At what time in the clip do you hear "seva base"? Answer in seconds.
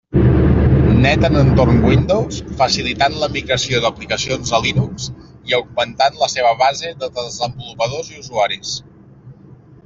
6.37-6.93